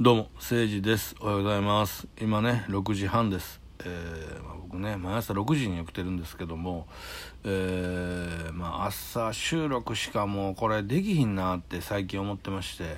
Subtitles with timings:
[0.00, 1.14] どうも、誠治です。
[1.20, 2.08] おはようございます。
[2.20, 3.60] 今ね、6時半です。
[3.78, 6.88] えーまあ、僕ね、毎朝6時に起きてるんですけども、
[7.44, 12.96] えーまあ、朝収録しかもうこれできひんなって最近思ってまして、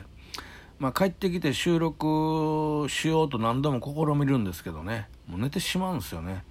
[0.79, 6.44] まあ、帰ってきて収録しようと何度も試みるんですけどね、もう寝てしまうんですよね。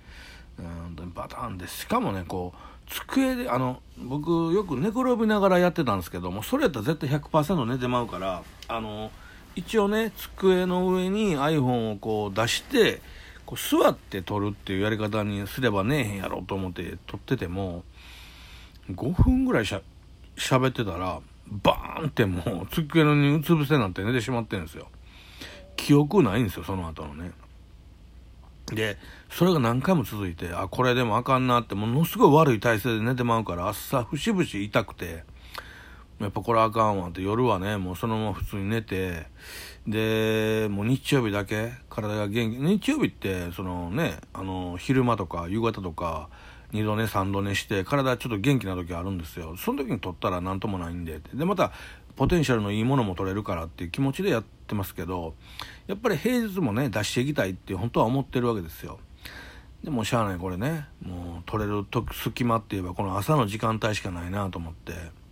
[0.59, 9.09] うん、バタンで、しかもね、こう、机で、あの、僕よく寝転びながらやってたんですけども、それやったら絶対100%寝てまうから、あの、
[9.55, 13.01] 一応ね机の上に iPhone をこう出して
[13.45, 17.83] こう座って撮るっていうやり方にすればねえへんやろと思って撮ってても
[18.91, 19.81] 5分ぐらいしゃ
[20.35, 24.87] 喋ってたらバーンってもう机の上にうつ伏せになって寝てしまってるんですよ。
[25.77, 27.31] 記憶ないんですよその後のね。
[28.67, 28.97] で
[29.29, 35.23] それが何回も続いてあこれでもあかんなってものすごい悪い体勢で寝てまうから朝節々痛くて。
[36.19, 39.25] やっぱこれあかんわって夜はねもうそのまま普通に寝て
[39.85, 46.29] でもう日曜日だけ体が元気日曜日ってそのねあの昼間とか夕方とか
[46.71, 49.55] 2度寝3度寝して体ちょっと元気な時あるんですよ。
[49.57, 51.71] その時に取ったら何ともないんででまた
[52.15, 55.35] ポテンシャルのいいものも取れるからっていう気持ちでやってますけど
[55.85, 58.99] やっぱり平日もね出していきたいって本当は思ってるわけですよ。
[59.83, 60.87] でもしゃあないこれね。
[61.01, 65.24] もう取れる時隙間って言えばこの朝の時間帯しかないなと思って。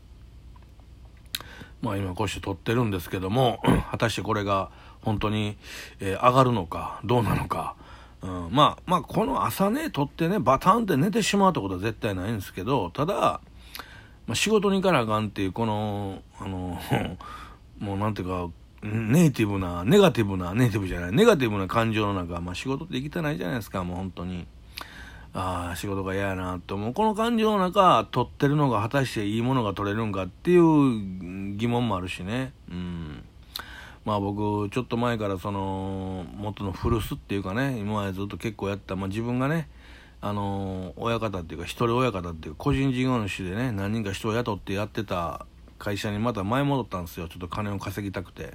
[1.83, 3.59] まあ今こうして撮ってるんですけども
[3.91, 5.57] 果たしてこれが本当に、
[5.99, 7.75] えー上がるのかどうなのか、
[8.21, 13.41] うん、まあまあこの朝ね撮ってねバタンって寝てしまうってことは絶対ないんですけどただ、
[14.25, 16.79] まあ、仕事に行かなあかんっていうこのあの
[17.79, 18.49] もうなんていうか
[18.81, 24.47] ネイティブなネガティブなネイティブじゃないネガティブな感情の中、まあ、仕事って生きてないじゃないですかもう本当に。
[25.33, 26.93] ああ仕事が嫌やなと思う。
[26.93, 32.53] この感情の中撮ってるのが果たしていいものが撮れるんかっていう疑問もあるしね。
[32.69, 33.23] うん。
[34.05, 39.69] まあ僕ちょっと前からその元の古巣っていうかね今までずっと結構やった、まあ、自分がね
[40.21, 45.45] あの親方っていうか一人親方っていう個人事業主でね何人か人を雇ってやってた
[45.79, 47.27] 会社にまた前戻ったんですよ。
[47.27, 48.53] ちょっと金を稼ぎたくて。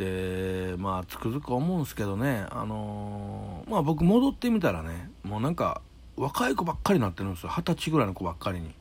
[0.00, 5.82] でまあつくづく思うんですけどねあのーまあ僕戻ってみたらねもうなんか
[6.16, 7.50] 若い子ばっかりになってるんですよ。
[7.50, 8.74] 二十歳ぐらいの子ばっかりに。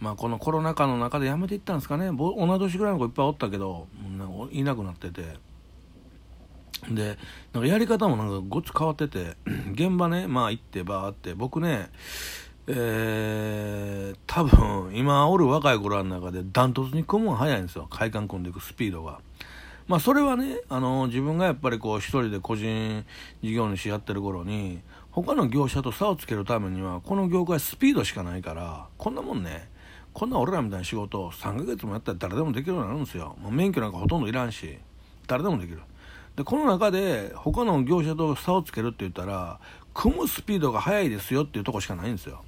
[0.00, 2.10] まあこのコロナ禍の中で辞めていったんですかね。
[2.12, 3.86] 同い年ぐらいの子いっぱいおったけど
[4.50, 5.36] いなくなってて。
[6.90, 7.16] で
[7.52, 9.36] なんかやり方もなんかごっつ変わってて
[9.72, 11.88] 現場ねまあ行ってバーって僕ね
[12.66, 17.86] えー、多分今おる若い子らの中でダントツに組むのが早いんですよ。
[17.90, 19.20] 快感組んでいくスピードが。
[19.86, 23.04] まあそれはねあの自分がやっぱりこう一人で個人
[23.42, 24.80] 事業主やってる頃に
[25.10, 29.68] 他の業者と差をつけるためにはこの業界スピードしかないからこんなもんね
[30.14, 34.78] こんな俺らみたいな仕事を3ヶ月もやったら誰でもできるようになるんですよ、もう免許なんかほとんどいらんし
[35.26, 35.80] 誰でもできる。
[36.36, 39.60] でこの中で他の業者と差をつけるって言ったら
[39.92, 42.42] 組むスピードが速いですよっていうとこしかないんですよ。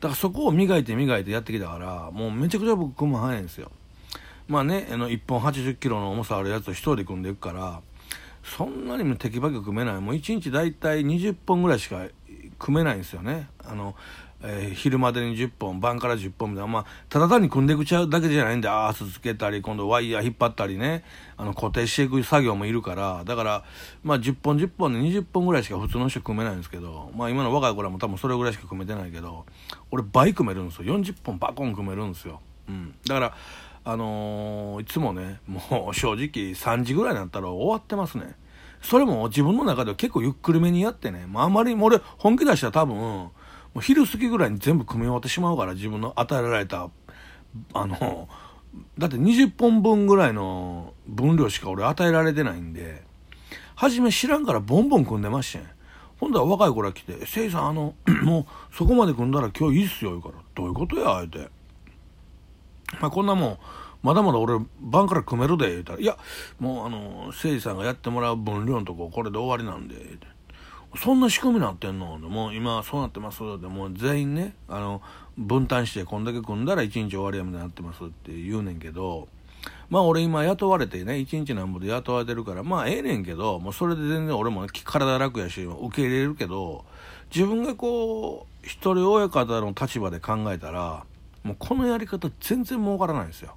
[0.00, 3.70] だからそこを磨いて磨いてやってきたからもうめちゃくちゃ僕組む早いんですよ。
[4.52, 7.80] まあねあの1本80キロの重さあるやつを1人で組んでいくから
[8.44, 10.00] そんなにもテキパキ組めない。
[10.00, 12.04] もう1日大体20本ぐらいしか
[12.58, 13.48] 組めないんですよね。
[13.64, 13.94] あの、
[14.42, 16.70] えー昼までに10本晩から10本みたいな。
[16.70, 21.02] まあただ単に組んでいくちゃうだけじゃないんでアースつけたり今度ワイヤー引っ張ったりね。
[21.38, 23.22] あの固定していく作業もいるから。
[23.24, 23.64] だから
[24.02, 29.46] まあ10本10本で20本ぐらいしか普通の人組めないんですけどまあ今の若い子らも多分それぐらいしか組めてないけど
[29.90, 30.98] 俺倍組めるんですよ。
[30.98, 33.34] 40本バコン組めるんですよ、うん、だから
[33.84, 38.34] あのーいつもねもう正直3時ぐらいになったら終わってますね
[38.80, 43.32] それも自分の中では結構ゆっくりめにやってね、まあ、あまり俺本気出したら多分も
[43.76, 46.90] う昼過ぎぐらいに全部組み終わってしまうから自分の与えられた
[47.74, 48.28] あの
[48.98, 53.02] だって20本分ぐらいの分量しか俺与えられてないんで
[53.74, 55.62] 初め知らんからボンボン組んでましたん
[56.20, 61.48] ほんだら若い子ら来て「せいさんあの もうそこまで組んだら今日いいっすよ」言うから「どういうことや?」あえて。
[63.00, 63.58] まあ、こんなもん
[64.02, 66.18] まだまだ俺晩から組めるで言うたら「いや
[66.58, 70.18] もうあの誠司さんがやってもらう分量のとここれで終わりなんで」
[70.98, 75.02] そんな仕組みになってんの?」もう今そうなってます」でもう全員ねあの
[75.38, 78.04] 分担してこんだけ組んだら1日終わりやみたいになってます。
[78.04, 79.28] って言うねんけど。
[79.90, 86.84] まあ俺今雇われてね1日なんぼで雇われてるからまあええねんけどもうそれで全然俺もね体楽やし受け入れるけど
[87.32, 91.04] 自分がこう一人親方の立場で考えたら
[91.42, 93.56] もうこのやり方全然儲からないんですよ。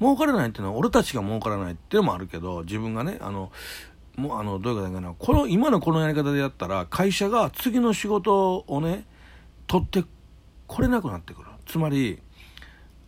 [0.00, 3.50] 儲からないっていうのは俺たちが儲からないっていうのもあるけど自分がねあの
[4.16, 9.06] もうあのどういうことかなこの今のこのやり方でやったら会社が次の仕事をね
[9.66, 10.04] 取って
[10.66, 11.48] これなくなってくる。
[11.66, 12.20] つまり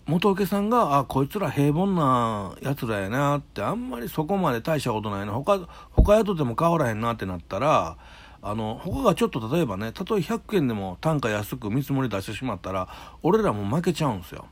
[0.09, 5.61] 元請けさんが、あ、こいつら平凡な奴らやなって、あんまりそこまで大したことないな、他、
[5.91, 7.99] 他雇っても変わらへんなってなったら、
[8.43, 12.89] あの、他がちょっと例えばね、たとえ100円でも単価安く見積もり出してしまったら、
[13.23, 14.47] 俺らも負けちゃうんですよ。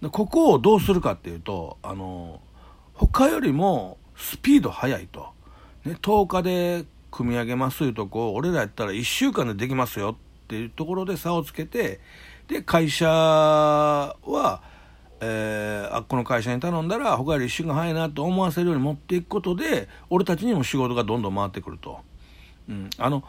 [0.00, 2.40] で、ここをどうするかっていうと、あの、
[2.94, 5.28] 他よりもスピード速いと。
[5.84, 12.00] ね、10日で組み上げますいうとこ、俺らやったら1週間でできますよっていうところで差をつけて、
[12.48, 14.62] で、会社は、
[15.22, 22.00] えー、あこの会社に頼んだら他より1週間早いなと思わせるように持っていくことで俺たちにも仕事がどんどん回ってくると、
[22.70, 23.24] うん、あの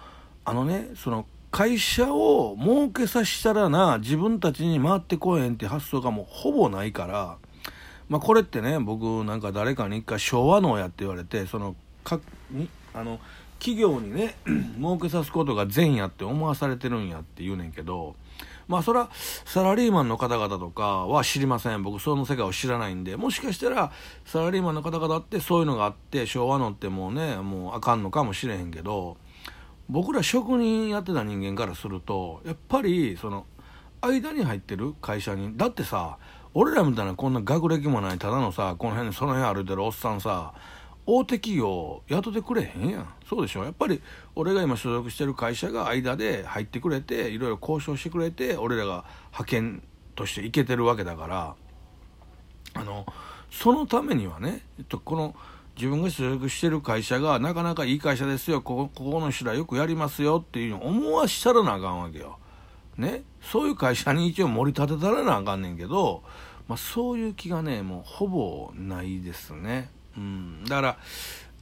[0.45, 7.37] あのねその会社を儲けさせたらな自分たちに回ってこえへんって発想がもうほぼないから
[8.07, 12.19] まあこれってね僕なんか誰かに一回昭和能やって言われてそのか
[12.51, 13.19] にあの
[13.59, 14.35] 企業にね
[14.77, 18.15] 儲けさすことが善やって思わされてるんやって言うねんけど
[18.67, 19.09] まあそれは
[19.45, 21.83] サラリーマンの方々とかは知りません。
[21.83, 23.17] 僕その世界を知らないんで。
[23.17, 23.91] もしかしたら
[24.25, 29.17] サラリーマンの方々ってそういうのがあって昭和のってもうねもうあかんのかもしれへんけど
[29.91, 33.45] 僕ら職人やってた人間からするとやっぱりその
[33.99, 36.17] 間に入ってる会社にだってさ
[36.53, 40.53] 俺らみたいなこんな学歴もないただのさこの辺その辺歩いてるおっさんさ
[41.05, 43.13] 大手企業雇ってくれへんやん。
[43.27, 43.63] そうでしょ？
[43.63, 44.01] やっぱり
[44.35, 49.83] 俺が今所属してる会社が間で入ってくれていろいろ交渉してくれて俺らが派遣
[50.15, 51.55] として行けてるわけだから
[52.75, 53.05] あの
[53.49, 54.61] そのためにはね
[55.03, 55.35] この
[55.75, 62.37] 自分が所属してる会社がなかなかいい会社ですよこここの人らよくやりますよっていうのを思わしたらなあかんわけよ。
[62.97, 63.23] ね？
[63.41, 66.21] そういう会社に一応盛り立てたらなあかんねんけど、
[66.67, 69.89] まあ、そういう気がねもうほぼないですね。
[70.15, 70.97] うん、だから、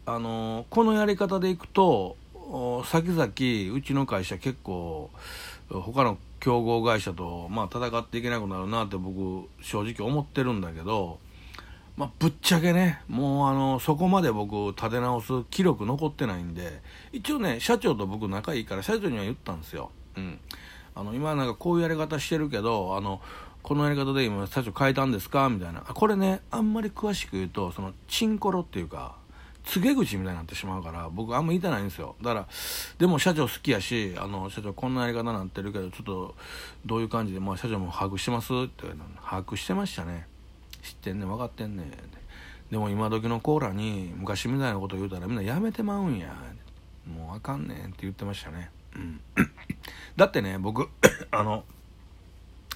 [0.06, 2.18] あのこのやり方でいくと
[2.86, 3.26] 先々
[3.76, 5.12] うちの会社結構
[5.70, 11.20] 他の競合会社と、まあ、戦っていけなくなるなって僕正直思ってるんだけど、
[12.00, 16.82] まあ、ぶっちゃけねもうあのそこまで僕立て直す記録残ってないんで
[17.12, 19.92] 一応ね社長と僕仲いいから社長には言ったんですよ。
[20.16, 20.40] うん、
[20.96, 23.20] あの今なんかこういうやり方してるけどあの
[23.62, 25.50] このやり方で今社長変えたんですか？
[25.50, 25.82] みたいな。
[25.82, 29.18] これねあんまり詳しく言うとそのチンコロっていうか
[29.66, 32.16] 告げ口みたいになってしまうから僕あんま言いたないんですよ。
[32.22, 32.48] だから
[32.98, 36.36] でも社長好きやしあの社長こんなやり方になってるけどちょっと
[36.86, 38.54] どういう感じで、まあ、社長も把握してます？
[38.54, 38.88] って
[39.22, 40.28] 把握してましたね。
[40.82, 41.92] 知ってんね分かってんね
[42.72, 46.28] でも今時のコーラに昔みたいなこと言うたらみんなやめてまうんや。
[47.08, 48.70] もうあかんねんって言ってましたね。
[48.96, 49.22] うん。
[50.16, 50.88] だってね僕
[51.32, 51.64] あの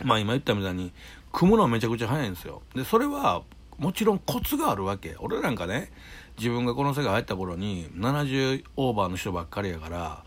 [0.04, 0.92] まあ今言ったみたいに
[1.32, 2.64] 組むのはめちゃくちゃ早いんですよ。
[2.74, 3.44] でそれは
[3.78, 5.16] もちろんコツがあるわけ。
[5.20, 5.92] 俺なんかね
[6.38, 10.23] 自分がこの世界入った頃に70オーバーの人ばっかりやから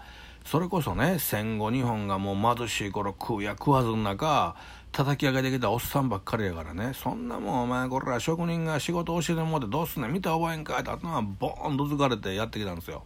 [0.46, 4.54] それこそね戦後日本がもう貧しい頃食うや食わずの中
[4.92, 6.92] 叩き上げてきたおっさんばっかりやからね。
[6.94, 10.12] そんなもんお前これら職人が仕事教えてもらってどうすんねん。
[10.12, 13.02] 見た覚えんかいって頭ボーンとつかれてやってきたんですよ。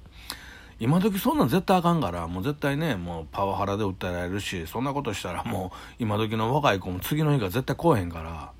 [0.78, 8.52] 今時そんなん絶対あかんからもう絶対ねもうパワハラで訴えられるしそんなことしたらもう今時の若い子も次の日から絶対来へんか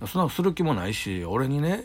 [0.00, 1.84] らそんなする気もないし俺にね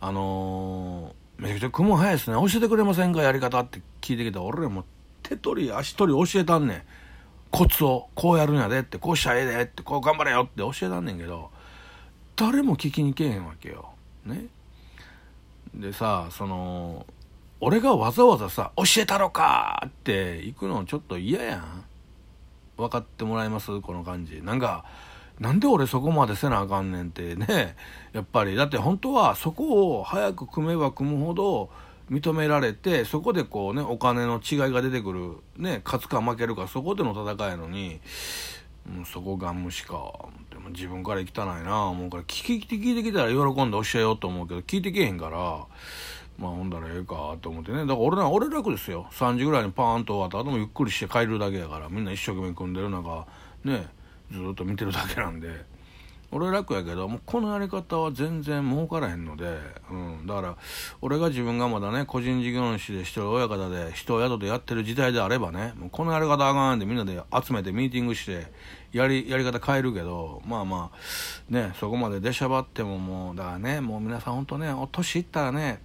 [0.00, 2.36] あのー、めちゃくちゃ雲早いですね。
[2.36, 4.42] 教えてくれませんかやり方って聞いてきた。
[4.42, 4.84] 俺らも
[5.36, 6.82] 手取り足取り教えたんねん
[7.50, 11.50] コツをこうやるんやでってこうしたらええでってこう頑張れよって教えたんねんけど
[12.36, 13.90] 誰も聞きに来えへんわけよ
[14.24, 14.46] ね
[15.74, 17.06] でさその
[17.64, 21.84] 俺がわざわざさ、教えたろかって行くのちょっと嫌やん。
[22.76, 23.80] 分かってもらえます？
[23.80, 24.42] この感じ。
[24.42, 24.84] なんか、
[25.38, 27.76] なんで俺そこまでせなあかんねんってね。
[28.12, 28.56] やっぱり。
[28.56, 31.70] だって本当はそこを早く組めば組むほど
[32.12, 35.36] 認められて、そこでこうね、お金の違いが出てくる。
[35.56, 38.00] ね、勝つか負けるかそこでの戦いのに、
[38.98, 40.12] うん、そこが無視か。
[40.50, 45.66] でも自分から行きたないな思うから聞き聞いてきたら喜んで教えようと思うけど聞いてけへんから
[46.38, 53.26] まあほんだらええかと思ってねだから俺な俺楽ですよ3時ぐらいにパーンと終わった後もゆっくりして帰るだけやからみんな一生懸命組んでる中
[53.64, 53.88] ね
[54.30, 55.48] ずっと見てるだけなんで
[56.32, 59.58] 俺楽やけどもうこのやり方は全然儲からへんので、
[59.90, 60.56] うん、だから
[61.02, 68.46] 俺が自分がまだね個人事業主で一人親方で人を宿でやってる時代であればねもうこのやり方あかんでみんなで集めてミーティングして
[68.92, 75.80] やりやり方変えるけどまあまあねそこまで出しゃばってももうだからねもう皆さんほんとね年いったらね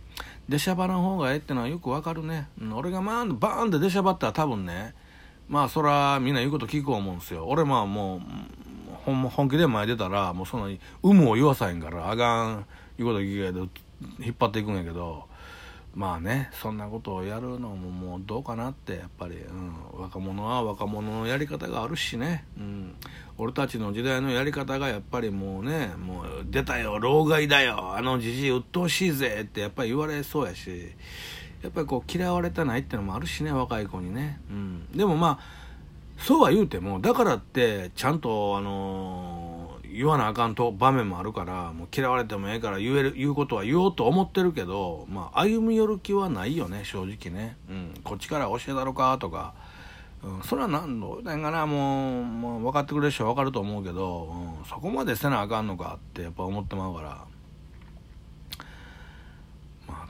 [0.48, 4.94] 出しゃばらん方がええってのはよくわかるね、うん、俺がまあバーンって出しゃばったら多分ね
[5.50, 7.46] まあそらみんな言うこと聞く思うんですよ。
[7.48, 8.22] 俺まあもう
[9.08, 12.66] ほんま本気で前出たらもうそんなに有無を言わさへんからあかん
[12.98, 13.70] 言うこと聞けど
[14.20, 15.24] 引っ張っていくんやけど
[15.96, 22.96] まあねそんなことをやるのももうどうかなってやっぱり、うん、若者は若者のやり方があるしね、うん、
[23.38, 30.92] 俺たちの時代のやり方がやっぱりもうねもう出たよ老害だよあのじじい鬱陶しいぜってやっぱり言われそうやし
[31.64, 35.67] やっぱりこう嫌われたないってのもあるしね若い子にね、うん、でもまあ
[36.18, 39.48] そうは言うてもだからってちゃんとあのー
[39.98, 49.56] 言わなあかんと場面もあるからもう嫌われてもええから言える言うことは言おうと思ってるけど、まあ、歩み寄る気はないよね正直ね、うん、こっちから教えたろかとか、
[50.24, 54.26] うん、それは何のなんかなもう、もう分かってくれる人は分かると思うけど、
[54.60, 57.27] うん、そこまでせなあかんのかってやっぱ思ってまうから。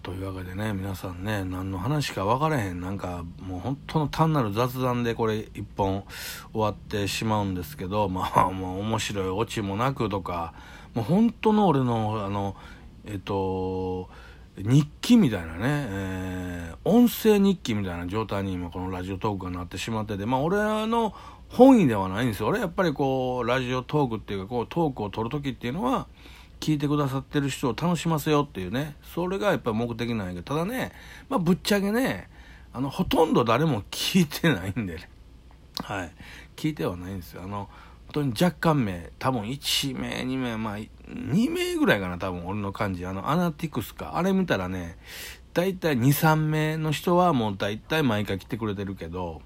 [0.07, 2.79] というわけでね皆さんね何の話か分からへん。
[2.79, 6.05] なんかもう本当の単なる雑談でこれ一本
[6.53, 10.53] 終わってしまうんですけど まあもう面白いオチもなくとか
[10.93, 12.55] もう本当の俺のあの
[13.03, 14.07] えっと
[14.57, 20.55] 日記みたいなね、えー、音声日記みたいな状態に今このラジオトークがなってしまっててまあ俺
[20.87, 21.13] の
[21.49, 22.47] 本意ではないんですよ。
[22.47, 26.07] 俺やっぱりこうラジオトークっていうかこうトークを取る時っていうのは
[26.59, 28.95] 聞いてくださってる人を楽しませようっていうね。
[29.03, 30.43] それがやっぱり目的なんやけど。
[30.43, 30.91] ただね、
[31.29, 32.29] まあ、ぶっちゃけね
[32.73, 35.09] あのほとんど誰も聞いてないんでね。
[35.83, 36.11] はい。
[36.55, 37.43] 聞いてはないんですよ。
[37.43, 37.69] あの
[38.07, 43.05] 本当に若干名多分1名2名まあ2名ぐらいかな多分俺の感じ。
[43.05, 44.17] あのアナティクスか。
[44.17, 44.97] あれ見たらね
[45.53, 49.41] 大体23名の人はもう大体毎回来てくれてるけど。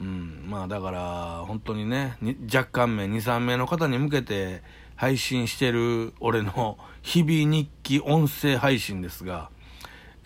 [0.00, 2.16] うん、まあだから本当にね
[2.52, 4.62] 若干名23名の方に向けて
[5.00, 9.48] 配信してる俺の日々日記音声配信ですが、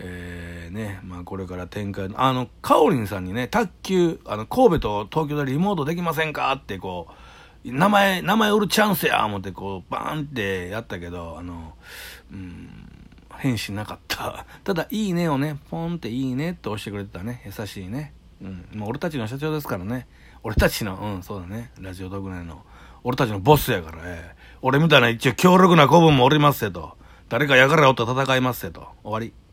[0.01, 7.07] えー、ね、まあこれから展開、あの、かおりんさんにね、卓球、あの、神戸と東京でリモートできませんかってこ
[7.65, 11.75] う、名前、名前売るチャンスや思ってこう、バーンってやったけど、あの、
[12.33, 12.69] うん、
[13.37, 14.45] 返信なかった。
[14.65, 17.43] ただ、いいねをね、ポンっていいねって押してくれてたね。
[17.47, 18.13] 優しいね。
[18.43, 18.67] うん。
[18.75, 20.09] まあ、俺たちの社長ですからね。
[20.43, 21.71] 俺たちの、うん、そうだね。
[21.79, 22.65] ラジオ特内の。
[23.05, 26.97] 俺たちのボスやから、えー、俺みたいな一応強力な子分もおりますせと。
[27.29, 28.89] 誰かやからおったら戦いますせと。
[29.03, 29.44] 終わり。